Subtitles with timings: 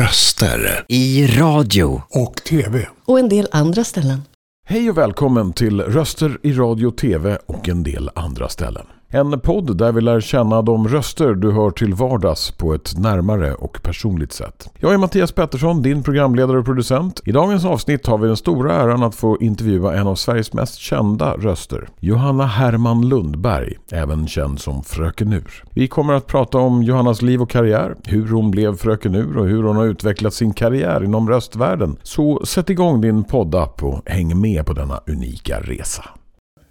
[0.00, 0.84] Röster.
[0.88, 2.02] I radio.
[2.10, 2.88] Och TV.
[3.04, 4.22] Och en del andra ställen.
[4.66, 8.86] Hej och välkommen till Röster i radio, tv och en del andra ställen.
[9.12, 13.54] En podd där vi lär känna de röster du hör till vardags på ett närmare
[13.54, 14.70] och personligt sätt.
[14.78, 17.22] Jag är Mattias Pettersson, din programledare och producent.
[17.24, 20.78] I dagens avsnitt har vi den stora äran att få intervjua en av Sveriges mest
[20.78, 21.88] kända röster.
[22.00, 25.64] Johanna Herman Lundberg, även känd som Fröken Ur.
[25.74, 29.46] Vi kommer att prata om Johannas liv och karriär, hur hon blev Fröken Ur och
[29.46, 31.96] hur hon har utvecklat sin karriär inom röstvärlden.
[32.02, 36.04] Så sätt igång din poddapp och häng med på denna unika resa.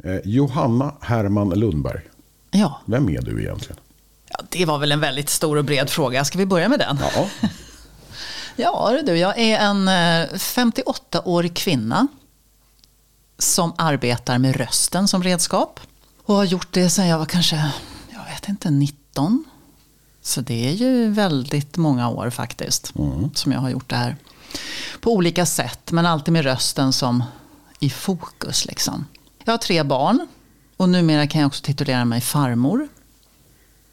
[0.04, 2.02] Eh, Johanna Herman Lundberg.
[2.52, 2.82] Ja.
[2.86, 3.80] Vem är du egentligen?
[4.30, 6.26] ja, det var väl en väldigt stor och bred fråga.
[6.26, 7.00] Ska vi börja med den?
[7.16, 7.30] Ja.
[8.56, 12.08] Ja, du, jag är en eh, 58-årig kvinna
[13.38, 15.80] som arbetar med rösten som redskap.
[16.26, 17.72] Och har gjort det sedan jag var kanske,
[18.10, 19.46] jag vet inte, 19.
[20.22, 22.94] Så det är ju väldigt många år faktiskt
[23.34, 24.16] som jag har gjort det här.
[25.02, 27.24] På olika sätt, men alltid med rösten som
[27.80, 28.66] i fokus.
[28.66, 29.06] Liksom.
[29.44, 30.28] Jag har tre barn
[30.80, 32.88] och numera kan jag också titulera mig farmor.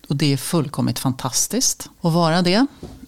[0.09, 2.67] Och det är fullkomligt fantastiskt att vara det.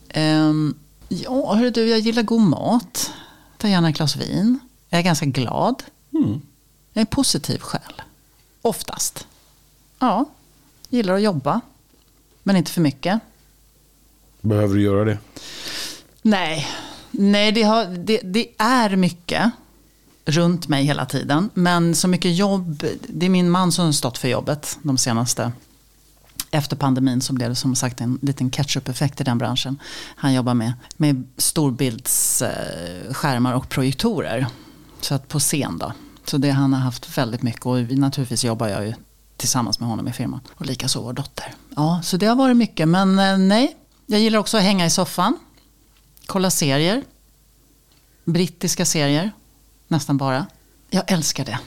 [0.09, 0.75] Ehm,
[1.09, 3.13] ja, hörru du, jag gillar god mat.
[3.57, 4.59] Tar gärna ett glas vin.
[4.89, 5.83] Jag är ganska glad.
[6.11, 6.31] Jag
[6.95, 8.03] är en positiv själ.
[8.63, 9.27] Oftast.
[9.99, 10.25] Ja,
[10.89, 11.61] gillar att jobba.
[12.43, 13.21] Men inte för mycket.
[14.41, 15.19] Behöver du göra det?
[16.23, 16.69] Nej,
[17.11, 19.51] Nej det, har, det, det är mycket
[20.29, 21.51] runt mig hela tiden.
[21.55, 25.53] Men så mycket jobb, det är min man som har stått för jobbet de senaste
[26.51, 29.79] efter pandemin så blev det som sagt en liten catch-up-effekt i den branschen.
[30.17, 34.47] Han jobbar med, med storbildsskärmar och projektorer.
[35.01, 35.93] Så att på scen då.
[36.25, 38.95] Så det han har haft väldigt mycket och naturligtvis jobbar jag ju
[39.37, 40.41] tillsammans med honom i firman.
[40.55, 41.55] Och likaså vår dotter.
[41.77, 42.89] Ja, så det har varit mycket.
[42.89, 43.77] Men eh, nej,
[44.07, 45.39] jag gillar också att hänga i soffan.
[46.27, 47.03] Kolla serier.
[48.25, 49.33] Brittiska serier.
[49.89, 50.47] Nästan bara.
[50.91, 51.59] Jag älskar det.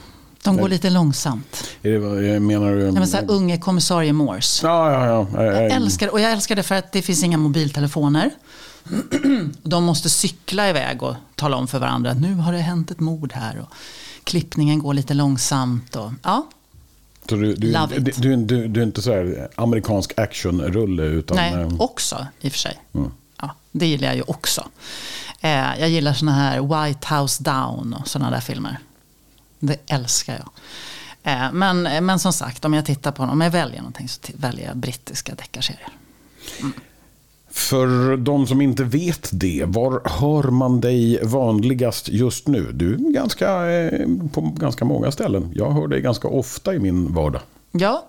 [0.42, 1.64] De går lite långsamt.
[1.82, 2.80] Är det menar du?
[2.80, 4.66] Ja, men så här, unge kommissarie Morse.
[4.66, 5.44] Ja, ja, ja.
[5.44, 6.08] Jag älskar.
[6.08, 8.30] Och jag älskar det för att det finns inga mobiltelefoner.
[9.62, 13.00] De måste cykla iväg och tala om för varandra att nu har det hänt ett
[13.00, 13.58] mord här.
[13.60, 13.68] Och
[14.24, 15.96] klippningen går lite långsamt.
[15.96, 16.46] Och, ja,
[17.28, 18.22] Så du, du, Love it.
[18.22, 21.36] du, du, du är inte så här amerikansk actionrulle utan...
[21.36, 22.80] nej, eh, också i och för sig.
[22.92, 23.10] Ja,
[23.72, 24.68] det gillar jag ju också.
[25.40, 28.78] Eh, jag gillar såna här White House Down och sådana där filmer.
[29.58, 30.48] Det älskar jag.
[31.32, 34.66] Eh, men, men som sagt, om jag tittar på om jag väljer någonting så väljer
[34.66, 35.88] jag brittiska deckarserier.
[37.50, 42.72] För de som inte vet det, var hör man dig vanligast just nu?
[42.72, 45.52] Du är ganska, eh, på ganska många ställen.
[45.54, 47.42] Jag hör dig ganska ofta i min vardag.
[47.72, 48.08] Ja,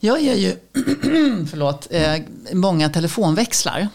[0.00, 0.56] jag ger ju
[1.46, 2.14] förlåt, eh,
[2.52, 3.88] många telefonväxlar.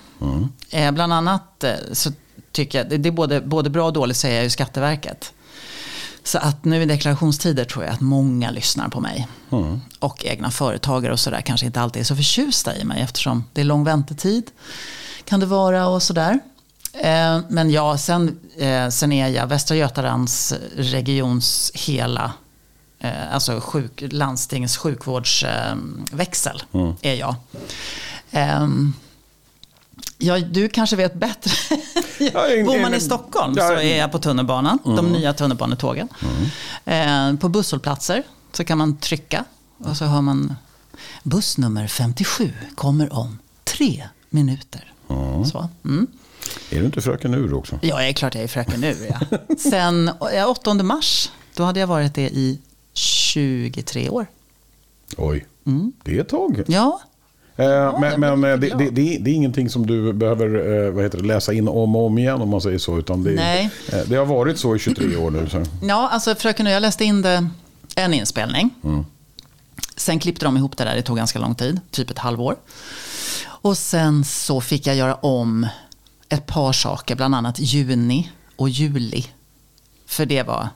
[0.69, 2.12] Eh, bland annat eh, så
[2.52, 5.34] tycker jag, det, är både, både bra och dåligt säger jag ju Skatteverket.
[6.24, 9.28] Så att nu i deklarationstider tror jag att många lyssnar på mig.
[10.00, 13.62] Och egna företagare och sådär kanske inte alltid är så förtjusta i mig eftersom det
[13.62, 14.52] är lång väntetid.
[15.25, 16.40] Kan det vara och sådär.
[16.94, 22.34] Eh, men ja, sen, eh, sen är jag Västra Götalands regions hela
[23.00, 26.63] eh, alltså sjuk, landstings sjukvårdsväxel
[27.01, 27.36] är jag.
[30.22, 31.52] Ja, du kanske vet bättre.
[32.34, 35.34] Ja, en- Bor man en- i Stockholm ja, så är jag på tunnelbanan, de nya
[35.34, 36.07] tunnelbanetågen.
[36.85, 39.46] Eh, på busshållplatser så kan man trycka
[39.78, 40.56] och så hör man
[41.24, 44.94] buss nummer 57 kommer om tre minuter.
[45.52, 45.69] Så.
[45.85, 46.07] Mm.
[46.69, 47.80] Är du inte fröken Ur också?
[47.81, 48.96] Ja, jag är klart jag är fröken nu.
[49.09, 49.38] Ja.
[49.57, 52.59] Sen ja, 8 mars, då hade jag varit det i
[52.94, 54.28] 23 år.
[55.18, 55.46] Oj,
[56.03, 56.63] det är ett tag.
[56.68, 57.01] Ja,
[57.59, 61.03] Eh, men men eh, det, det, det, det är ingenting som du behöver eh, vad
[61.03, 62.99] heter det, läsa in om och om igen om man säger så.
[62.99, 63.69] Utan det, Nej.
[64.05, 65.49] det har varit så i 23 år nu.
[65.49, 65.63] Så.
[65.81, 67.49] Ja, alltså fröken och jag läste in det
[67.95, 68.69] en inspelning.
[69.95, 72.55] Sen klippte de ihop det där, det tog ganska lång tid, typ ett halvår.
[73.45, 75.67] Och sen så fick jag göra om
[76.29, 79.25] ett par saker, bland annat juni och juli.
[80.05, 80.69] För det var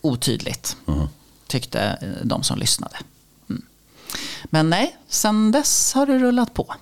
[0.00, 0.76] otydligt,
[1.46, 2.96] tyckte eh, de som lyssnade.
[4.14, 4.46] Mm.
[4.50, 6.74] Men nej, sen dess har det rullat på.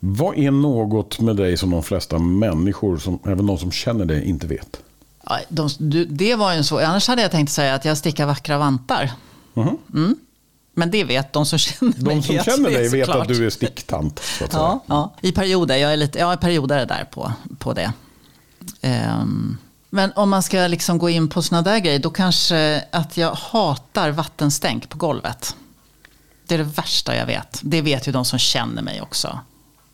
[0.00, 4.28] Vad är något med dig som de flesta människor, som, även de som känner dig,
[4.28, 4.80] inte vet?
[5.24, 7.98] Ja, de, du, det var ju en så, annars hade jag tänkt säga att jag
[7.98, 9.10] stickar vackra vantar.
[9.94, 10.16] Mm.
[10.74, 12.14] Men det vet de som känner mig.
[12.14, 13.22] De som vet känner dig vet såklart.
[13.22, 14.20] att du är sticktant.
[14.52, 15.76] Ja, ja, i perioder.
[15.76, 17.92] Jag är, lite, jag är periodare där på, på det.
[18.80, 19.56] Ehm,
[19.90, 23.34] men om man ska liksom gå in på såna där grejer, då kanske att jag
[23.34, 25.56] hatar vattenstänk på golvet.
[26.50, 27.60] Det är det värsta jag vet.
[27.62, 29.38] Det vet ju de som känner mig också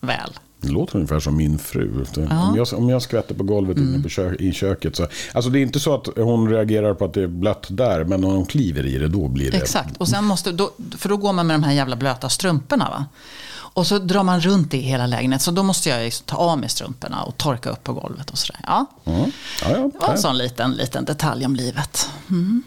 [0.01, 0.39] väl.
[0.61, 2.05] Det låter ungefär som min fru.
[2.17, 4.97] Om, jag, om jag skvätter på golvet inne på kö, i köket.
[4.97, 8.05] Så, alltså det är inte så att hon reagerar på att det är blött där,
[8.05, 9.57] men när hon kliver i det, då blir det...
[9.57, 12.91] Exakt, och sen måste, då, för då går man med de här jävla blöta strumporna.
[12.91, 13.05] Va?
[13.53, 15.45] Och så drar man runt i hela lägenheten.
[15.45, 18.39] Så då måste jag liksom ta av mig strumporna och torka upp på golvet och
[18.39, 18.61] sådär.
[18.67, 18.87] Ja.
[19.05, 19.21] Mm.
[19.63, 22.11] Ja, ja, Det var en sån liten, liten detalj om livet.
[22.31, 22.63] Mm.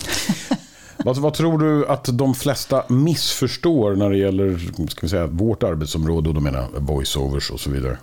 [1.04, 4.58] vad, vad tror du att de flesta missförstår när det gäller
[4.88, 6.28] ska vi säga, vårt arbetsområde?
[6.28, 7.98] Och då menar jag voiceovers och så vidare.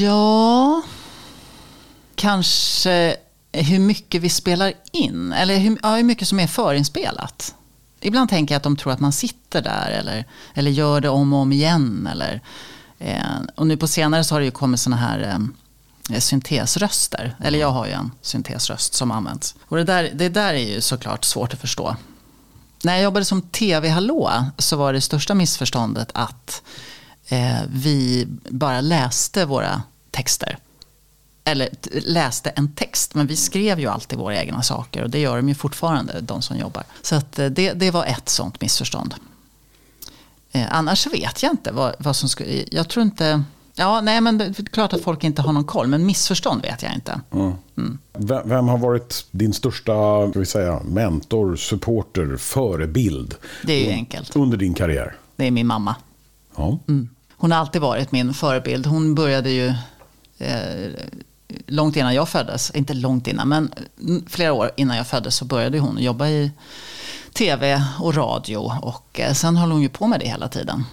[0.00, 0.82] Ja,
[2.14, 3.16] kanske
[3.52, 5.32] hur mycket vi spelar in.
[5.32, 7.54] Eller hur, ja, hur mycket som är förinspelat.
[8.00, 10.24] Ibland tänker jag att de tror att man sitter där eller,
[10.54, 12.08] eller gör det om och om igen.
[12.12, 12.40] Eller,
[12.98, 13.20] eh,
[13.54, 15.38] och nu på senare så har det ju kommit sådana här
[16.10, 17.36] eh, syntesröster.
[17.44, 19.54] Eller jag har ju en syntesröst som används.
[19.62, 21.96] Och det där, det där är ju såklart svårt att förstå.
[22.86, 26.62] När jag jobbade som tv-hallå så var det största missförståndet att
[27.28, 30.58] eh, vi bara läste våra texter.
[31.44, 31.68] Eller
[32.00, 35.48] läste en text, men vi skrev ju alltid våra egna saker och det gör de
[35.48, 36.84] ju fortfarande, de som jobbar.
[37.02, 39.14] Så att eh, det, det var ett sånt missförstånd.
[40.52, 42.64] Eh, annars vet jag inte vad, vad som skulle...
[42.70, 43.42] Jag tror inte...
[43.74, 46.82] Ja, nej men det är klart att folk inte har någon koll, men missförstånd vet
[46.82, 47.20] jag inte.
[47.32, 47.98] Mm.
[48.18, 53.34] Vem, vem, har varit din största ska vi säga, mentor, supporter, förebild?
[53.62, 54.36] Det är ju enkelt.
[54.36, 55.16] Under din karriär?
[55.36, 55.96] Det är min mamma.
[56.56, 56.78] Ja.
[56.88, 57.08] Mm.
[57.36, 58.86] Hon har alltid varit min förebild.
[58.86, 59.66] Hon började ju
[60.38, 60.90] eh,
[61.66, 62.70] långt innan jag föddes.
[62.70, 63.70] Inte långt innan, men
[64.26, 66.50] flera år innan jag föddes så började hon jobba i
[67.32, 68.72] tv och radio.
[68.82, 70.84] Och eh, sen höll hon ju på med det hela tiden.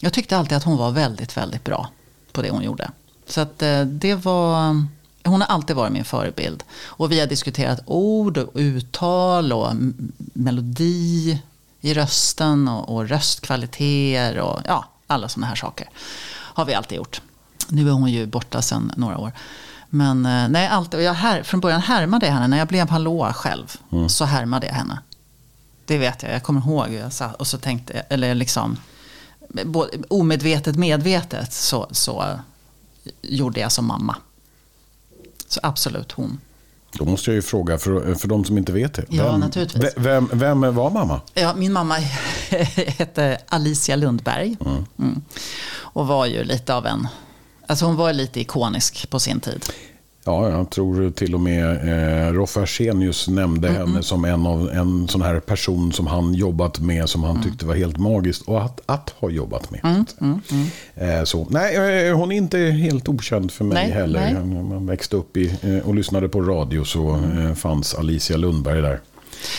[0.00, 1.88] Jag tyckte alltid att hon var väldigt, väldigt bra
[2.32, 2.90] på det hon gjorde.
[3.26, 4.86] Så att eh, det var...
[5.24, 6.64] Hon har alltid varit min förebild.
[6.84, 9.72] Och vi har diskuterat ord och uttal och
[10.16, 11.42] melodi
[11.80, 15.88] i rösten och, och röstkvaliteter och ja, alla sådana här saker.
[16.30, 17.20] Har vi alltid gjort.
[17.68, 19.32] Nu är hon ju borta sedan några år.
[19.90, 20.22] Men
[20.52, 22.48] nej, alltid, jag här, från början härmade jag henne.
[22.48, 24.08] När jag blev hallå själv mm.
[24.08, 24.98] så härmade jag henne.
[25.84, 26.92] Det vet jag, jag kommer ihåg.
[26.92, 28.76] Jag satt, och så tänkte, eller liksom
[29.64, 32.40] både, omedvetet medvetet så, så
[33.22, 34.16] gjorde jag som mamma.
[35.50, 36.40] Så absolut hon.
[36.92, 39.04] Då måste jag ju fråga, för, för de som inte vet det.
[39.08, 39.94] Ja, vem, naturligtvis.
[39.96, 41.20] Vem, vem var mamma?
[41.34, 41.94] Ja, min mamma
[42.98, 44.56] hette Alicia Lundberg.
[44.66, 44.86] Mm.
[44.98, 45.22] Mm.
[45.72, 47.08] Och var ju lite av en...
[47.66, 49.64] Alltså hon var lite ikonisk på sin tid.
[50.24, 51.88] Ja, jag tror till och med
[52.28, 56.34] eh, Roffe Arsenius nämnde mm, henne som en, av, en sån här person som han
[56.34, 57.42] jobbat med, som han mm.
[57.42, 59.80] tyckte var helt magiskt och att, att ha jobbat med.
[59.84, 61.18] Mm, mm, mm.
[61.18, 61.46] eh, så.
[61.50, 64.32] Nej, eh, hon är inte helt okänd för mig nej, heller.
[64.32, 64.62] Nej.
[64.62, 69.00] Man växte upp i, eh, och lyssnade på radio så eh, fanns Alicia Lundberg där.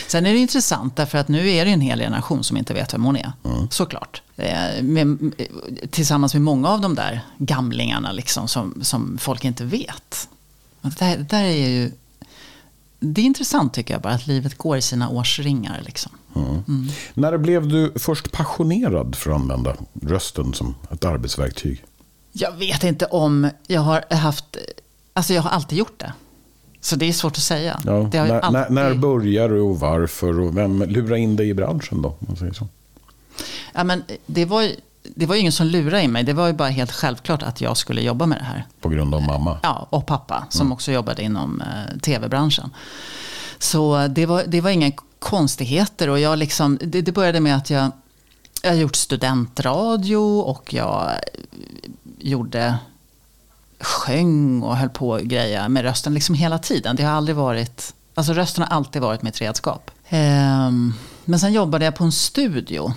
[0.06, 2.94] Sen är det intressant därför att nu är det en hel generation som inte vet
[2.94, 3.32] vem hon är.
[3.44, 3.70] Mm.
[3.70, 4.22] Såklart.
[4.36, 5.32] Eh, med,
[5.90, 10.28] tillsammans med många av de där gamlingarna liksom, som, som folk inte vet.
[10.82, 11.90] Det, det där är ju...
[13.00, 15.82] Det är intressant tycker jag bara att livet går i sina årsringar.
[15.86, 16.12] Liksom.
[16.36, 16.48] Mm.
[16.68, 16.88] Mm.
[17.14, 21.84] När blev du först passionerad för att använda rösten som ett arbetsverktyg?
[22.32, 24.56] Jag vet inte om jag har haft...
[25.12, 26.12] Alltså jag har alltid gjort det.
[26.80, 27.80] Så det är svårt att säga.
[27.84, 28.74] Ja, när, alltid...
[28.74, 30.40] när, börjar du och varför?
[30.40, 32.16] Och vem lurar in dig i branschen då?
[32.18, 32.68] Man säger så.
[33.72, 34.70] Ja, men det var
[35.02, 36.24] det var ju ingen som lurade in mig.
[36.24, 38.66] Det var ju bara helt självklart att jag skulle jobba med det här.
[38.80, 39.58] På grund av mamma?
[39.62, 40.72] Ja, och pappa som mm.
[40.72, 42.70] också jobbade inom eh, tv-branschen.
[43.58, 46.08] Så det var, det var inga konstigheter.
[46.08, 47.90] Och jag liksom, det, det började med att jag,
[48.62, 51.10] jag har gjort studentradio och jag
[52.18, 52.78] gjorde
[53.80, 56.96] sjöng och höll på och greja med rösten liksom hela tiden.
[56.96, 59.90] Det har aldrig varit, alltså rösten har alltid varit mitt redskap.
[60.08, 60.94] Ehm,
[61.24, 62.92] men sen jobbade jag på en studio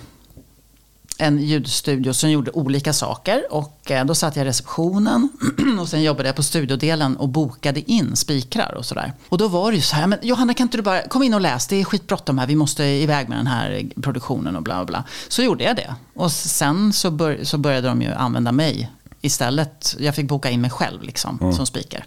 [1.18, 3.44] en ljudstudio som gjorde olika saker.
[3.50, 5.28] Och eh, då satt jag i receptionen
[5.80, 9.12] och sen jobbade jag på studiodelen och bokade in spikrar och sådär.
[9.28, 11.34] Och då var det ju så här, men Johanna kan inte du bara kom in
[11.34, 14.74] och läs, det är skitbråttom här, vi måste iväg med den här produktionen och bla
[14.74, 15.04] bla bla.
[15.28, 15.94] Så gjorde jag det.
[16.14, 19.96] Och sen så, bör, så började de ju använda mig istället.
[19.98, 21.52] Jag fick boka in mig själv liksom, mm.
[21.52, 22.04] som speaker.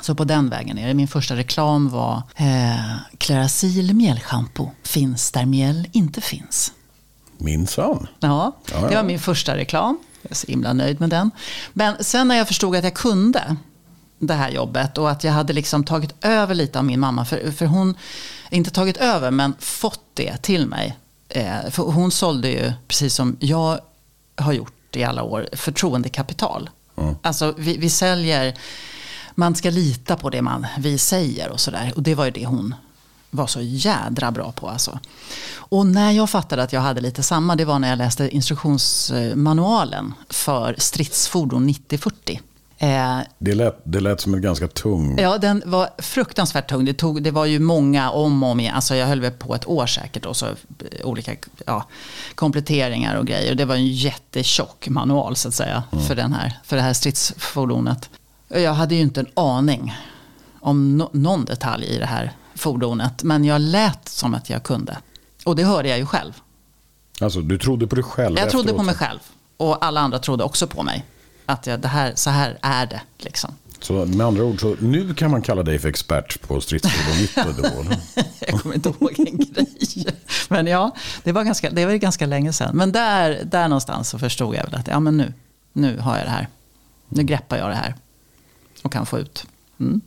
[0.00, 0.94] Så på den vägen är det.
[0.94, 6.72] Min första reklam var eh, Clarasil mjällschampo finns där mjäll inte finns.
[7.40, 8.06] Minsann.
[8.20, 9.98] Ja, ja, det var min första reklam.
[10.22, 11.30] Jag är så himla nöjd med den.
[11.72, 13.56] Men sen när jag förstod att jag kunde
[14.18, 17.24] det här jobbet och att jag hade liksom tagit över lite av min mamma.
[17.24, 17.94] För, för hon,
[18.50, 20.96] inte tagit över, men fått det till mig.
[21.28, 23.80] Eh, för hon sålde ju, precis som jag
[24.36, 26.70] har gjort i alla år, förtroendekapital.
[26.96, 27.14] Mm.
[27.22, 28.54] Alltså vi, vi säljer,
[29.34, 31.92] man ska lita på det man, vi säger och sådär.
[31.96, 32.74] Och det var ju det hon
[33.30, 34.68] var så jädra bra på.
[34.68, 34.98] Alltså.
[35.54, 40.14] Och när jag fattade att jag hade lite samma, det var när jag läste instruktionsmanualen
[40.28, 42.40] för stridsfordon 9040.
[42.82, 45.18] Eh, det, lät, det lät som en ganska tung...
[45.18, 46.84] Ja, den var fruktansvärt tung.
[46.84, 48.74] Det, tog, det var ju många om och om igen.
[48.74, 50.26] Alltså jag höll väl på ett år säkert.
[50.26, 50.46] Och så
[51.04, 51.32] olika
[51.66, 51.84] ja,
[52.34, 53.54] kompletteringar och grejer.
[53.54, 55.82] Det var en jättetjock manual så att säga.
[55.92, 56.04] Mm.
[56.04, 58.10] För, den här, för det här stridsfordonet.
[58.48, 59.96] Jag hade ju inte en aning
[60.60, 63.22] om no, någon detalj i det här fordonet.
[63.22, 64.98] Men jag lät som att jag kunde.
[65.44, 66.32] Och det hörde jag ju själv.
[67.20, 68.38] Alltså du trodde på dig själv?
[68.38, 69.18] Jag trodde på mig själv.
[69.56, 71.04] Och alla andra trodde också på mig.
[71.46, 73.00] Att jag, det här, så här är det.
[73.18, 73.54] Liksom.
[73.80, 77.98] Så med andra ord, så nu kan man kalla dig för expert på stridsfordon 90
[78.48, 80.06] Jag kommer inte ihåg en grej.
[80.48, 80.90] Men ja,
[81.24, 82.76] det var ganska, det var ganska länge sedan.
[82.76, 85.32] Men där, där någonstans så förstod jag väl att ja, men nu,
[85.72, 86.48] nu har jag det här.
[87.08, 87.94] Nu greppar jag det här.
[88.82, 89.46] Och kan få ut.
[89.80, 90.00] Mm.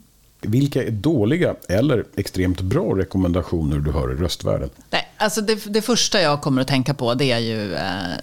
[0.46, 4.70] Vilka är dåliga eller extremt bra rekommendationer du hör i röstvärlden?
[4.90, 8.18] Nej, alltså det, det första jag kommer att tänka på det är ju eh,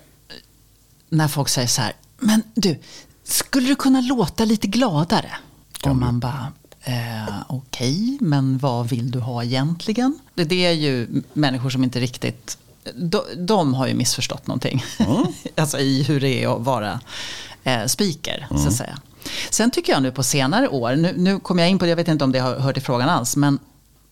[1.08, 1.92] när folk säger så här.
[2.18, 2.78] Men du,
[3.24, 5.30] skulle du kunna låta lite gladare?
[5.72, 6.20] Kan och man du?
[6.20, 10.18] bara, eh, okej, okay, men vad vill du ha egentligen?
[10.34, 12.58] Det, det är ju människor som inte riktigt,
[12.94, 14.84] de, de har ju missförstått någonting.
[14.98, 15.26] Mm.
[15.56, 17.00] alltså i hur det är att vara
[17.64, 18.48] eh, speaker, mm.
[18.48, 18.72] så att mm.
[18.72, 18.98] säga.
[19.50, 21.96] Sen tycker jag nu på senare år, nu, nu kommer jag in på det, jag
[21.96, 23.58] vet inte om det har hört i frågan alls, men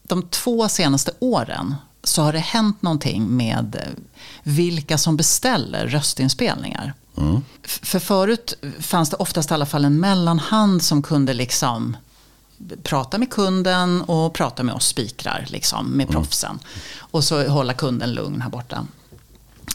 [0.02, 3.96] de två senaste åren så har det hänt någonting med
[4.42, 6.94] vilka som beställer röstinspelningar.
[7.16, 7.40] Mm.
[7.62, 11.96] För förut fanns det oftast i alla fall en mellanhand som kunde liksom
[12.82, 16.12] prata med kunden och prata med oss spikrar, liksom, med mm.
[16.12, 16.58] proffsen.
[16.98, 18.86] Och så hålla kunden lugn här borta.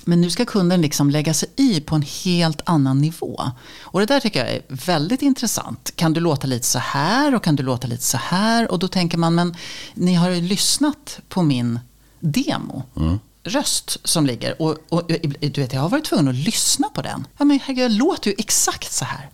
[0.06, 3.52] Men nu ska kunden liksom lägga sig i på en helt annan nivå.
[3.82, 5.96] Och det där tycker jag är väldigt intressant.
[5.96, 8.72] Kan du låta lite så här och kan du låta lite så här?
[8.72, 9.56] Och då tänker man, men
[9.94, 11.80] ni har ju lyssnat på min
[12.20, 12.84] demo.
[12.98, 14.62] Mm röst som ligger.
[14.62, 17.28] Och, och, du vet, jag har varit tvungen att lyssna på den.
[17.38, 19.30] Ja, men jag låter ju exakt så här.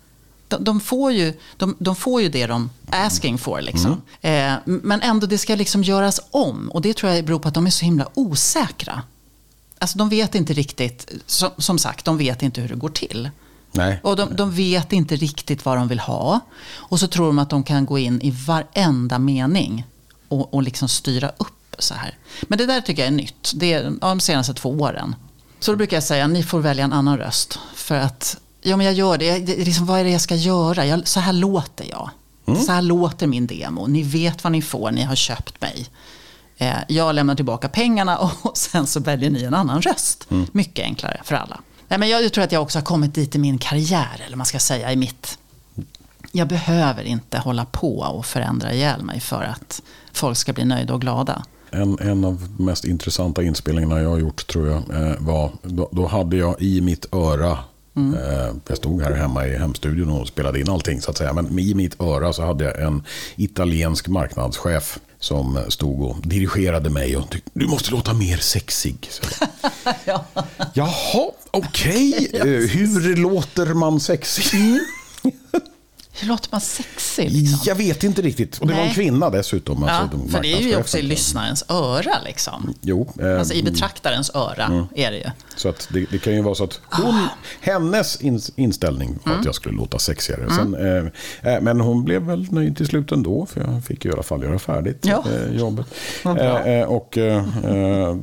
[0.47, 3.61] De, de, får ju, de, de, får ju det de asking for.
[3.61, 4.01] Liksom.
[4.21, 4.53] Mm.
[4.53, 6.69] Eh, men ändå, det ska liksom göras om.
[6.69, 9.01] Och det tror jag beror på att de är så himla osäkra.
[9.79, 13.29] Alltså de vet inte riktigt, som, som sagt, de vet inte hur det går till.
[13.71, 13.99] Nej.
[14.03, 16.39] Och de, de, vet inte riktigt vad de vill ha.
[16.71, 19.85] Och så tror de att de kan gå in i varenda mening
[20.27, 22.17] och, och liksom styra upp så här.
[22.41, 23.51] Men det där tycker jag är nytt.
[23.55, 25.15] Det är de senaste två åren.
[25.59, 27.59] Så då brukar jag säga, ni får välja en annan röst.
[27.75, 29.39] För att, ja men jag gör det.
[29.39, 30.85] det liksom, vad är det jag ska göra?
[30.85, 32.09] Jag, så här låter jag.
[32.45, 32.61] Mm.
[32.61, 33.87] Så här låter min demo.
[33.87, 35.87] Ni vet vad ni får, ni har köpt mig.
[36.61, 40.27] Eh, jag lämnar tillbaka pengarna och sen så väljer ni en annan röst.
[40.31, 40.47] Mm.
[40.51, 41.59] Mycket enklare för alla.
[41.87, 44.45] Nej, men jag tror att jag också har kommit dit i min karriär, eller man
[44.45, 45.37] ska säga i mitt...
[46.31, 49.81] Jag behöver inte hålla på och förändra ihjäl mig för att
[50.13, 51.43] folk ska bli nöjda och glada.
[51.71, 55.89] En, en av de mest intressanta inspelningarna jag har gjort tror jag eh, var, då,
[55.91, 57.57] då, hade jag i mitt öra
[57.99, 58.19] Mm.
[58.19, 61.33] Eh, jag stod här hemma i hemstudion och spelade in allting så att säga.
[61.33, 63.03] Men i mitt öra så hade jag en
[63.35, 69.09] italiensk marknadschef som stod och dirigerade mig och tyckte du måste låta mer sexig.
[70.05, 70.25] ja.
[70.73, 72.29] Jaha, okej.
[72.33, 72.55] Okay.
[72.55, 74.79] Eh, hur låter man sexig?
[76.19, 76.27] Mm.
[76.27, 77.31] Hur låter man sexig?
[77.31, 77.59] Liksom?
[77.65, 78.57] Jag vet inte riktigt.
[78.57, 78.81] Och det Nej.
[78.81, 79.83] var en kvinna dessutom.
[79.87, 82.21] Ja, alltså, de för det är ju också i lyssnarens öra.
[82.25, 82.73] Liksom.
[82.81, 84.85] Jo, eh, alltså i betraktarens öra mm.
[84.95, 85.29] är det ju.
[85.55, 87.29] Så att det, det kan ju vara så att hon, ah.
[87.61, 89.39] hennes in, inställning var mm.
[89.39, 90.41] att jag skulle låta sexigare.
[90.41, 90.55] Mm.
[90.55, 90.75] Sen,
[91.43, 93.45] eh, eh, men hon blev väl nöjd till slut ändå.
[93.45, 95.23] För jag fick i alla fall göra färdigt ja.
[95.33, 95.85] eh, jobbet.
[96.25, 97.17] Eh, eh, och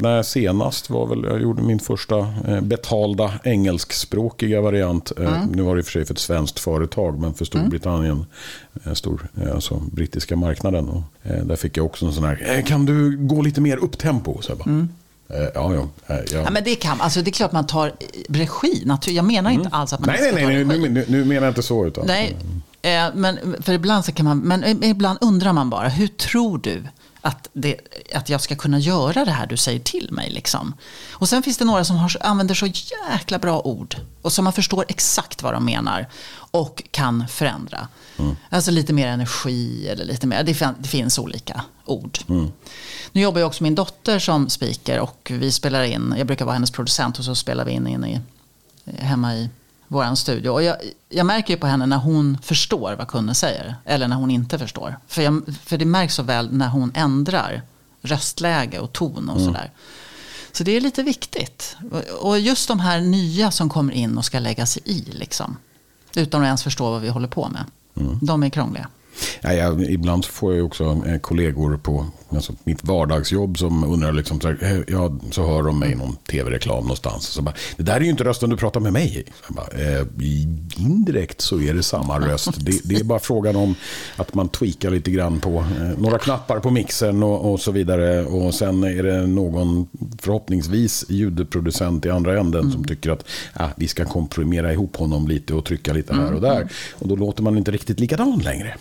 [0.01, 5.13] när senast var väl, jag gjorde min första betalda engelskspråkiga variant.
[5.19, 5.33] Mm.
[5.43, 8.27] Nu var det i och för sig för ett svenskt företag, men för Storbritannien Storbritannien,
[8.85, 10.89] eh, stor, eh, alltså brittiska marknaden.
[10.89, 13.99] Och, eh, där fick jag också en sån här, kan du gå lite mer upp
[13.99, 14.43] tempo?
[14.43, 14.89] Så jag bara, mm.
[15.29, 16.21] Ja, ja, ja.
[16.33, 17.93] ja, men det kan alltså Det är klart man tar
[18.29, 18.87] regi.
[19.07, 19.81] Jag menar inte mm.
[19.81, 21.87] alls att man nej, nej, nej, nej, nu, nu menar jag inte så.
[21.87, 22.37] Utan, nej,
[23.15, 26.83] men för ibland så kan man, men ibland undrar man bara, hur tror du
[27.27, 27.77] att, det,
[28.15, 30.31] att jag ska kunna göra det här du säger till mig.
[30.31, 30.75] Liksom.
[31.11, 34.53] Och sen finns det några som har, använder så jäkla bra ord och som man
[34.53, 36.09] förstår exakt vad de menar
[36.51, 37.89] och kan förändra.
[38.19, 38.37] Mm.
[38.49, 42.19] Alltså lite mer energi eller lite mer, det, det finns olika ord.
[42.29, 42.53] Mm.
[43.13, 46.55] Nu jobbar jag också min dotter som speaker och vi spelar in, jag brukar vara
[46.55, 48.21] hennes producent och så spelar vi in, in i,
[48.99, 49.49] hemma i
[49.89, 50.51] vår studio.
[50.51, 50.77] Och jag,
[51.09, 53.77] jag märker ju på henne när hon förstår vad kunden säger.
[53.85, 54.99] Eller när hon inte förstår.
[55.07, 57.63] För, jag, för det märks så väl när hon ändrar
[58.03, 59.47] röstläge och ton och mm.
[59.47, 59.71] sådär.
[60.53, 61.77] Så det är lite viktigt.
[62.21, 65.01] Och just de här nya som kommer in och ska lägga sig i.
[65.01, 65.57] Liksom,
[66.15, 67.65] utan att ens förstå vad vi håller på med.
[67.97, 68.19] Mm.
[68.23, 68.89] De är krångliga.
[69.41, 74.41] Ja, jag, ibland får jag också eh, kollegor på alltså, mitt vardagsjobb som undrar, liksom,
[74.41, 77.27] så, här, eh, ja, så hör de mig i någon tv-reklam någonstans.
[77.27, 79.25] Så bara, det där är ju inte rösten du pratar med mig i.
[79.47, 80.07] Så bara, eh,
[80.77, 82.51] indirekt så är det samma röst.
[82.57, 83.75] Det, det, är bara frågan om
[84.17, 88.25] att man tweakar lite grann på eh, några knappar på mixen och, och, så vidare.
[88.25, 92.73] Och sen är det någon, förhoppningsvis ljudproducent i andra änden mm.
[92.73, 96.41] som tycker att ah, vi ska komprimera ihop honom lite och trycka lite här och
[96.41, 96.57] där.
[96.57, 96.69] Mm.
[96.93, 98.75] Och då låter man inte riktigt likadan längre.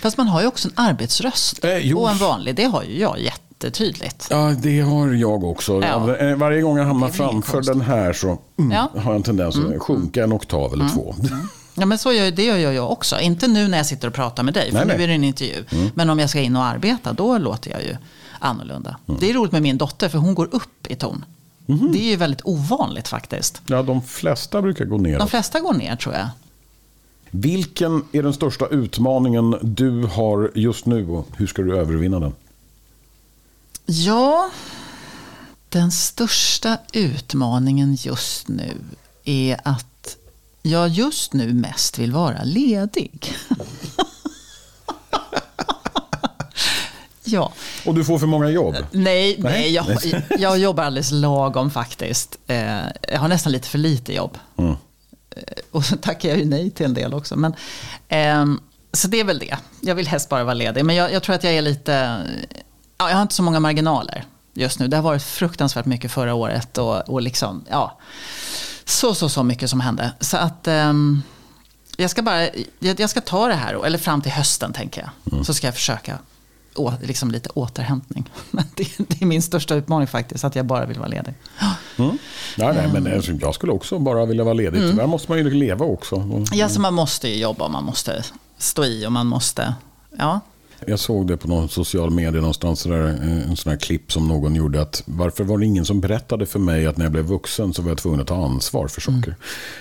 [0.00, 1.64] Fast man har ju också en arbetsröst.
[1.64, 4.26] Eh, och en vanlig, det har ju jag jättetydligt.
[4.30, 5.82] Ja, det har jag också.
[5.82, 6.16] Ja.
[6.16, 8.90] Eh, varje gång jag hamnar framför den här så mm, ja.
[9.00, 9.80] har jag en tendens att mm.
[9.80, 10.96] sjunka en oktav eller mm.
[10.96, 11.14] två.
[11.20, 11.48] Mm.
[11.74, 13.20] Ja, men så gör, det gör jag också.
[13.20, 15.04] Inte nu när jag sitter och pratar med dig, för nej, nu nej.
[15.04, 15.64] är det en intervju.
[15.72, 15.90] Mm.
[15.94, 17.96] Men om jag ska in och arbeta, då låter jag ju
[18.38, 18.96] annorlunda.
[19.08, 19.20] Mm.
[19.20, 21.24] Det är roligt med min dotter, för hon går upp i ton.
[21.68, 21.92] Mm.
[21.92, 23.62] Det är ju väldigt ovanligt faktiskt.
[23.66, 25.18] Ja, de flesta brukar gå ner.
[25.18, 26.28] De flesta går ner tror jag.
[27.36, 32.34] Vilken är den största utmaningen du har just nu och hur ska du övervinna den?
[33.86, 34.50] Ja,
[35.68, 38.72] den största utmaningen just nu
[39.24, 40.16] är att
[40.62, 43.34] jag just nu mest vill vara ledig.
[47.24, 47.52] ja.
[47.86, 48.76] Och du får för många jobb?
[48.90, 49.86] Nej, nej, jag,
[50.38, 52.38] jag jobbar alldeles lagom faktiskt.
[52.46, 54.38] Eh, jag har nästan lite för lite jobb.
[54.56, 54.76] Mm.
[55.34, 57.36] Eh, och så tackar jag ju nej till en del också.
[57.36, 57.54] Men,
[58.08, 58.46] eh,
[58.92, 59.56] så det är väl det.
[59.80, 60.84] Jag vill helst bara vara ledig.
[60.84, 62.22] Men jag, jag, tror att jag är lite...
[62.98, 64.24] Ja, jag har inte så många marginaler
[64.54, 64.88] just nu.
[64.88, 66.78] Det har varit fruktansvärt mycket förra året.
[66.78, 67.98] Och, och liksom, ja,
[68.84, 70.12] så, så, så mycket som hände.
[70.20, 70.68] Så att...
[70.68, 70.92] Eh,
[71.96, 72.42] jag ska bara,
[72.78, 75.32] jag, jag, ska ta det här, eller fram till hösten tänker jag.
[75.32, 75.44] Mm.
[75.44, 76.18] Så ska jag försöka
[76.74, 78.30] å, liksom lite återhämtning.
[78.50, 81.34] Men det, det, är min största utmaning faktiskt, att jag bara vill vara ledig.
[81.96, 82.18] Mm.
[82.58, 84.78] Nej, nej, men alltså, jag skulle också bara vilja vara ledig.
[84.78, 84.90] Mm.
[84.90, 86.44] Tyvärr måste man ju leva också.
[86.52, 88.24] Ja, så man måste ju jobba man måste
[88.58, 89.74] stå i och man måste...
[90.18, 90.40] Ja.
[90.86, 94.28] Jag såg det på någon social media någonstans, där, eh, en sån här klipp som
[94.28, 94.82] någon gjorde.
[94.82, 97.82] att Varför var det ingen som berättade för mig att när jag blev vuxen så
[97.82, 99.28] var jag tvungen att ta ansvar för saker.
[99.28, 99.34] Mm.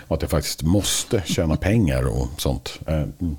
[0.08, 2.80] Och att jag faktiskt måste tjäna pengar och sånt.
[2.88, 3.38] Eh, mm.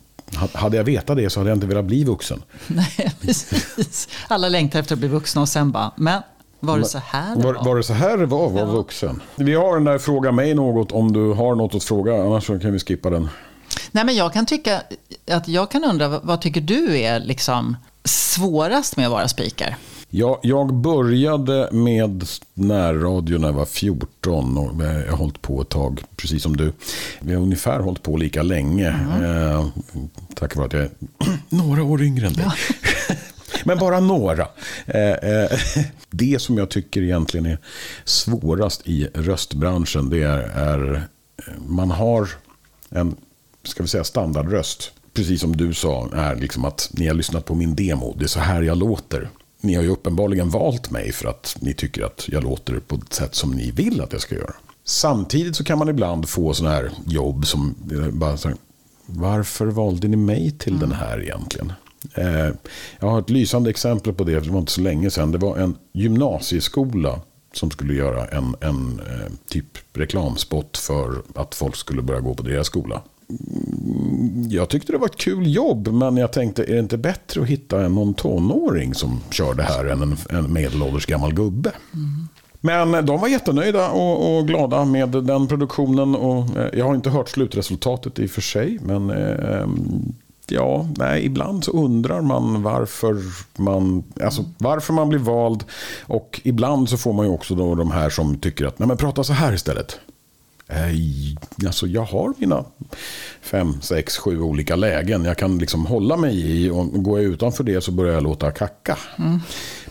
[0.53, 2.43] Hade jag vetat det så hade jag inte velat bli vuxen.
[2.67, 4.09] Nej, precis.
[4.29, 6.23] Alla längtar efter att bli vuxna och sen bara, men
[6.67, 7.65] var det så här det var?
[7.65, 8.73] Var, det så här det var att vara ja.
[8.73, 9.23] vuxen?
[9.37, 12.73] Vi har den där Fråga mig något om du har något att fråga, annars kan
[12.73, 13.29] vi skippa den.
[13.93, 14.83] Nej, men jag kan tycka
[15.31, 19.77] att jag kan undra, vad tycker du är liksom svårast med att vara speaker?
[20.17, 22.25] Ja, jag började med
[22.55, 26.73] närradio när jag var 14 och jag har hållit på ett tag, precis som du.
[27.21, 28.89] Vi har ungefär hållit på lika länge.
[28.89, 29.51] Mm.
[29.51, 29.67] Eh,
[30.35, 30.91] tack vare att jag är
[31.49, 32.45] några år yngre än dig.
[32.47, 32.53] Ja.
[33.65, 34.49] Men bara några.
[34.87, 35.51] Eh, eh,
[36.11, 37.59] det som jag tycker egentligen är
[38.05, 41.03] svårast i röstbranschen, det är, är
[41.69, 42.29] man har
[42.91, 43.17] en
[43.63, 44.91] ska vi säga, standardröst.
[45.15, 48.15] Precis som du sa, är liksom att ni har lyssnat på min demo.
[48.19, 49.29] Det är så här jag låter
[49.65, 53.13] ni har ju uppenbarligen valt mig för att ni tycker att jag låter på ett
[53.13, 54.55] sätt som ni vill att jag ska göra.
[54.85, 57.75] Samtidigt så kan man ibland få sådana här jobb som
[58.13, 58.57] bara så här,
[59.07, 60.89] varför valde ni mig till mm.
[60.89, 61.73] den här egentligen?
[62.15, 62.49] Eh,
[63.01, 65.33] jag har ett lysande exempel på det, det var inte så länge sedan.
[65.33, 67.21] Det var en gymnasieskola
[67.53, 72.43] som skulle göra en, en eh, typ reklamspot för att folk skulle börja gå på
[72.43, 73.03] deras skola
[74.49, 77.47] jag tyckte det var ett kul jobb, men jag tänkte, är det inte bättre att
[77.47, 81.73] hitta någon tonåring som kör det här än en, en medelålders gammal gubbe?
[81.95, 82.29] Mm.
[82.61, 86.15] Men de var jättenöjda och, och, glada med den produktionen.
[86.15, 89.67] Och, eh, jag har inte hört slutresultatet i och för sig, men eh,
[90.51, 93.17] ja, nej, ibland så undrar man varför
[93.57, 95.65] man, alltså, varför man blir vald.
[96.03, 98.97] Och ibland så får man ju också då de här som tycker att, nej men
[98.97, 100.01] prata så här istället.
[100.69, 102.65] Eh, alltså jag har mina
[103.43, 105.25] fem, sex, sju olika lägen.
[105.25, 108.51] Jag kan liksom hålla mig i och går jag utanför det så börjar jag låta
[108.51, 108.99] kacka.
[109.19, 109.41] Mm.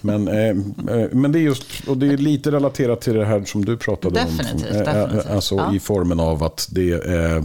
[0.04, 0.50] Men, eh,
[0.96, 3.78] eh, men det är just, och det är lite relaterat till det här som du
[3.78, 4.78] pratade definitivt, om.
[4.78, 5.32] Eh, definitivt.
[5.32, 5.76] Alltså ja.
[5.76, 7.44] i formen av att det eh,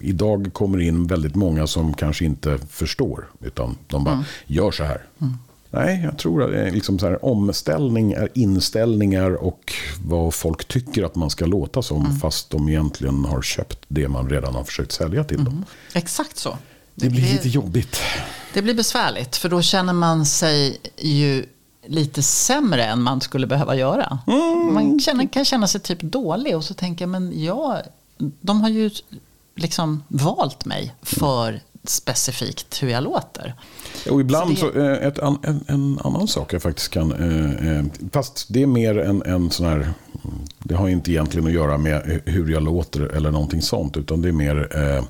[0.00, 3.28] idag kommer in väldigt många som kanske inte förstår.
[3.40, 4.24] Utan de bara mm.
[4.46, 5.02] gör så här.
[5.20, 5.34] Mm.
[5.70, 9.72] Nej, jag tror att liksom så här, omställning är inställningar och
[10.04, 12.04] vad folk tycker att man ska låta som.
[12.06, 12.18] Mm.
[12.18, 15.54] Fast de egentligen har köpt det man redan har försökt sälja till dem.
[15.54, 15.64] Mm.
[15.94, 16.58] Exakt så.
[16.94, 18.00] Det, det blir lite jobbigt.
[18.54, 21.44] Det blir besvärligt, för då känner man sig ju
[21.90, 24.18] lite sämre än man skulle behöva göra.
[24.26, 24.74] Mm.
[24.74, 27.82] Man känner, kan känna sig typ dålig och så tänker jag, men ja,
[28.40, 28.90] de har ju
[29.56, 33.54] liksom valt mig för specifikt hur jag låter.
[34.10, 34.72] Och ibland så, det...
[34.72, 38.66] så eh, ett, en, en, annan sak jag faktiskt kan, eh, eh, fast det är
[38.66, 39.92] mer en, en sån här,
[40.58, 43.96] Det har inte egentligen att göra med hur jag låter eller någonting sånt.
[43.96, 45.04] Utan det är mer, eh,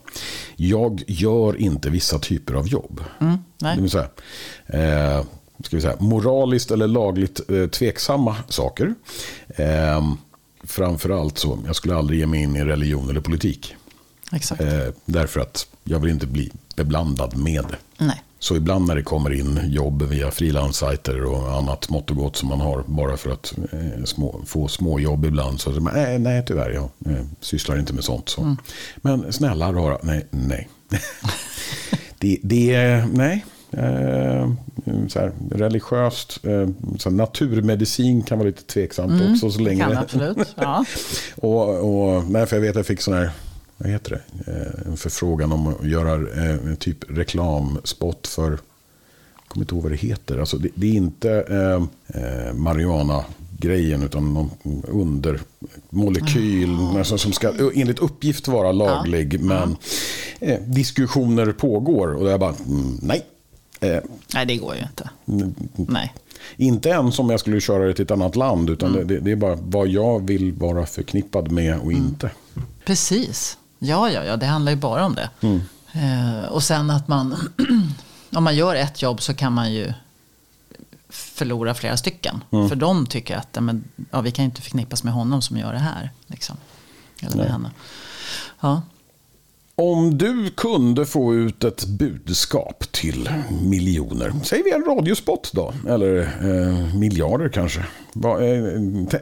[0.56, 3.00] jag gör inte vissa typer av jobb.
[3.20, 3.76] Mm, nej.
[3.76, 4.08] Det vill säga,
[4.66, 5.24] eh,
[5.64, 8.94] ska vi säga, moraliskt eller lagligt eh, tveksamma saker.
[9.48, 10.12] Eh,
[10.64, 13.74] framförallt så, jag skulle aldrig ge mig in i religion eller politik.
[14.32, 14.60] Exakt.
[14.60, 18.04] Eh, därför att jag vill inte bli beblandad med det.
[18.04, 18.22] Nej.
[18.38, 22.48] Så ibland när det kommer in jobb via frilanssajter och annat mått och gott som
[22.48, 25.60] man har bara för att eh, små, få små jobb ibland.
[25.60, 28.28] Så man, nej, nej, tyvärr, jag eh, sysslar inte med sånt.
[28.28, 28.40] Så.
[28.40, 28.56] Mm.
[28.96, 30.68] Men snälla rara, nej, nej.
[32.18, 33.44] det, det nej.
[33.72, 34.50] Eh,
[35.08, 39.50] så här, religiöst, eh, så här, naturmedicin kan vara lite tveksamt Mm, också.
[39.50, 40.48] Så länge Kan absolut.
[40.56, 40.84] Ja.
[41.36, 43.30] och, och, nej, för jag vet att jag fick sån här,
[43.76, 48.58] vad heter det, eh, en förfrågan om att göra eh, en typ reklamspot för, jag
[49.48, 50.38] kommer inte ihåg vad det heter.
[50.38, 51.82] Alltså det, det är inte eh,
[52.22, 54.50] eh, marijuana-grejen utan någon
[54.88, 59.40] undermolekyl alltså, som ska enligt uppgift vara laglig.
[59.40, 59.76] Men
[60.40, 63.26] eh, diskussioner pågår och jag bara, mm, nej.
[63.80, 64.00] Eh,
[64.34, 65.10] Nej, det går ju inte.
[65.28, 66.14] mm, Nej.
[66.56, 69.36] inte ens om jag skulle köra det till ett annat land, utan det, det är
[69.36, 72.30] bara vad jag vill vara förknippad med och inte.
[72.84, 73.58] Precis.
[73.78, 75.30] Ja, ja, ja, det handlar ju bara om det.
[75.40, 75.60] Mm.
[75.92, 77.36] Eh, och sen att man,
[78.30, 79.92] om man gör ett jobb så kan man ju
[81.08, 82.44] förlora flera stycken.
[82.50, 82.68] Mm.
[82.68, 85.72] För de tycker att ja, men, ja, vi kan inte förknippas med honom som gör
[85.72, 86.10] det här.
[86.26, 86.56] Liksom.
[87.20, 87.52] Eller med Nej.
[87.52, 87.70] henne.
[88.60, 88.82] Ja.
[89.80, 93.30] Om du kunde få ut ett budskap till
[93.62, 97.84] miljoner, säger vi en radiospot då, eller eh, miljarder kanske.
[98.12, 98.62] Va, eh,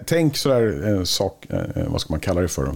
[0.07, 2.75] tänk sådär, eh, sak, eh, vad ska man kalla det för?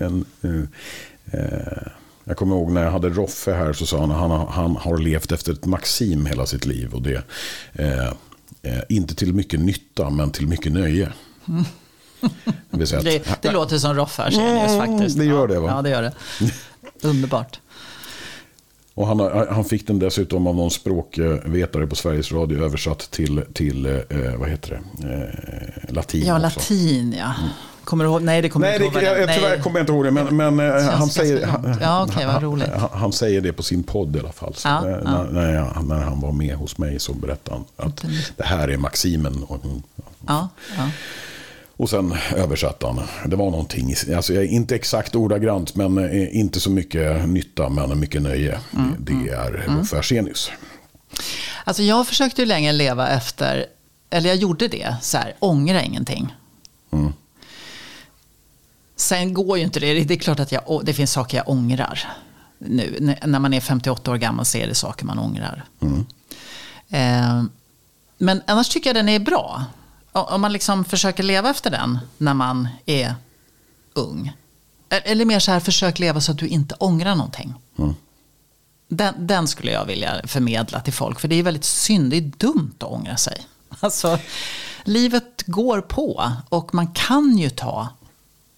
[0.00, 1.82] En, eh, eh,
[2.24, 4.76] jag kommer ihåg när jag hade Roffe här så sa han att han, har- han
[4.76, 6.94] har levt efter ett maxim hela sitt liv.
[6.94, 7.22] Och det,
[7.72, 8.06] eh,
[8.62, 11.08] eh, inte till mycket nytta, men till mycket nöje.
[12.70, 15.18] Det säga att- Det, det låter som Roffe Arsenius Mm, faktiskt.
[15.18, 15.68] det gör det, va?
[15.76, 16.12] Ja, det gör det.
[17.02, 17.60] Underbart.
[18.94, 23.86] Och han, han fick den dessutom av någon språkvetare på Sveriges Radio översatt till, till
[23.86, 23.92] eh,
[24.36, 25.08] vad heter det,
[25.88, 26.58] eh, latin Ja, också.
[26.58, 27.34] latin ja.
[27.84, 28.22] Kommer du ihåg?
[28.22, 29.08] Nej, det kommer Nej, jag det, inte ihåg.
[29.18, 30.10] jag, jag, tyvärr kommer jag inte ihåg det.
[30.10, 32.68] Men, men eh, Känns han, säger, han, Ja, vad han- roligt.
[32.92, 34.54] Han, säger det på sin podd i alla fall.
[34.64, 35.24] Ja, eh, ja.
[35.24, 38.04] När, när, när han var med hos mig så berättade han att
[38.36, 39.42] det här är maximen.
[39.42, 39.58] Och,
[40.26, 40.90] Ja, ja.
[41.80, 43.00] Och sen översatte han.
[43.26, 47.68] Det var någonting, alltså jag är inte exakt ordagrant, men eh, inte så mycket nytta,
[47.68, 48.60] men mycket nöje.
[48.76, 50.50] Mm, Det, det är Roffe Arsenius.
[51.64, 53.66] Alltså jag försökte ju länge leva efter,
[54.10, 56.34] eller jag gjorde det, så här, ångra ingenting.
[56.92, 57.12] Mm.
[58.96, 62.00] Sen går ju inte det, det är klart att jag, det finns saker jag ångrar.
[62.58, 65.64] Nu, när man är 58 år gammal så är det saker man ångrar.
[66.90, 67.42] Eh,
[68.18, 69.64] men annars tycker jag den är bra.
[70.12, 73.14] Om man liksom försöker leva efter den när man är
[73.92, 74.32] ung.
[74.88, 77.54] Eller mer så här, försök leva så att du inte ångrar någonting.
[77.78, 77.94] Mm.
[78.88, 81.20] Den, den skulle jag vilja förmedla till folk.
[81.20, 83.46] För det är väldigt synd, det är dumt att ångra sig.
[83.80, 84.18] Alltså,
[84.84, 87.88] livet går på och man kan ju ta,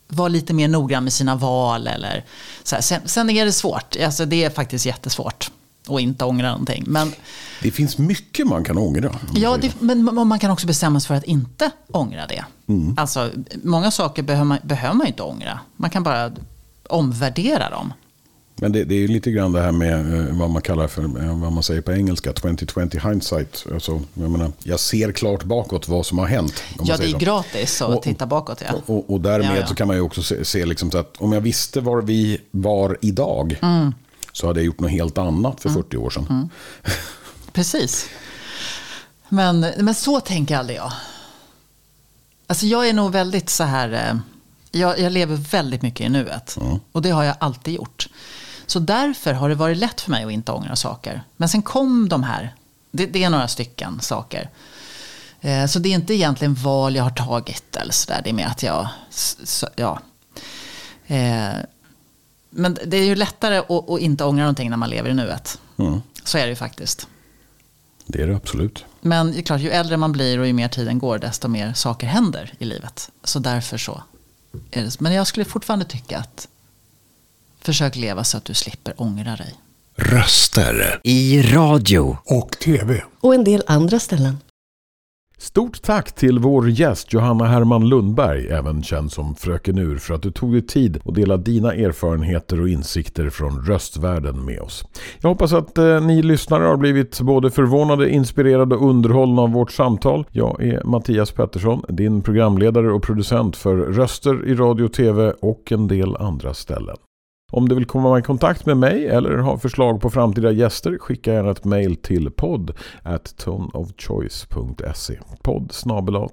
[0.08, 1.86] vara lite mer noggrann med sina val.
[1.86, 2.24] Eller,
[2.62, 2.76] så.
[2.80, 5.50] Sen, sen är det svårt, alltså, det är faktiskt jättesvårt
[5.88, 6.84] att inte ångra någonting.
[6.86, 7.12] Men,
[7.62, 9.14] Det finns mycket man kan ångra.
[9.34, 12.44] ja, det, men man kan också bestämma sig för att inte ångra det.
[12.96, 13.30] Alltså,
[13.62, 15.60] många saker behöver man, behöver man inte ångra.
[15.76, 16.32] Man kan bara
[16.88, 17.92] omvärdera dem.
[18.56, 21.38] Men det, det är lite grann det här med eh, vad man kallar för, eh,
[21.40, 23.66] vad man säger på engelska, 2020 hindsight.
[23.74, 26.62] Alltså, jag, menar, jag ser klart bakåt vad som har hänt.
[26.82, 27.18] Ja, det är så.
[27.18, 28.62] gratis att Och- titta bakåt.
[28.66, 28.74] Ja.
[28.86, 29.66] Och, och därmed Ja, ja.
[29.66, 32.38] så kan man ju också se, se liksom så att om jag visste var vi
[32.50, 33.94] var idag Mm.
[34.32, 36.50] Så hade jag gjort något helt annat för 40 år sedan.
[37.52, 38.08] Precis.
[39.28, 40.92] Men, men så tänker aldrig jag.
[42.46, 43.92] Alltså jag är nog väldigt så här...
[43.92, 44.18] eh,
[44.80, 46.56] Jag, jag lever väldigt mycket i nuet.
[46.92, 48.08] Och det har jag alltid gjort.
[48.66, 51.22] Så därför har det varit lätt för mig att inte ångra saker.
[51.36, 52.54] Men sen kom de här.
[52.90, 54.50] Det, det är några stycken saker.
[55.40, 58.20] Eh, Så det är inte egentligen val jag har tagit eller så där.
[58.24, 58.88] Det är med att jag...
[59.10, 60.00] s- s- Ja.
[61.06, 61.52] Eh,
[62.54, 65.60] Men det är ju lättare att, att inte ångra någonting när man lever i nuet.
[65.78, 66.00] Mm.
[66.24, 67.08] Så är det ju faktiskt.
[68.06, 68.84] Det är det absolut.
[69.00, 71.72] Men det är klart, ju äldre man blir och ju mer tiden går, desto mer
[71.72, 73.10] saker händer i livet.
[73.24, 74.02] Så därför så.
[74.70, 75.00] Är det.
[75.00, 76.48] Men jag skulle fortfarande tycka att
[77.60, 79.54] försök leva så att du slipper ångra dig.
[79.96, 82.18] Röster i radio.
[82.24, 83.02] och TV.
[83.20, 84.38] Och en del andra ställen.
[85.42, 90.22] Stort tack till vår gäst Johanna Herman Lundberg, även känd som Fröken Ur, för att
[90.22, 94.84] du tog dig tid att dela dina erfarenheter och insikter från röstvärlden med oss.
[95.20, 99.72] Jag hoppas att eh, ni lyssnare har blivit både förvånade, inspirerade och underhållna av vårt
[99.72, 100.26] samtal.
[100.30, 105.72] Jag är Mattias Pettersson, din programledare och producent för Röster i radio och tv och
[105.72, 106.96] en del andra ställen.
[107.54, 111.32] Om du vill komma i kontakt med mig eller har förslag på framtida gäster skicka
[111.32, 115.72] gärna ett mail till podd at toneofchoice.se podd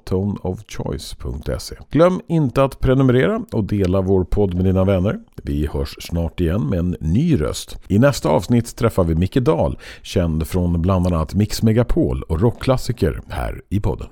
[0.06, 5.20] toneofchoice.se Glöm inte att prenumerera och dela vår podd med dina vänner.
[5.44, 7.78] Vi hörs snart igen med en ny röst.
[7.88, 13.22] I nästa avsnitt träffar vi Micke Dahl, känd från bland annat Mix Megapol och rockklassiker
[13.30, 14.08] här i podden.